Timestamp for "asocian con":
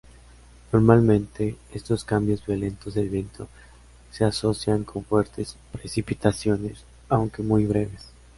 4.25-5.05